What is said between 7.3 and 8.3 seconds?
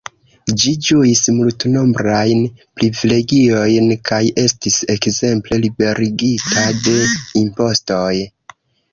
impostoj.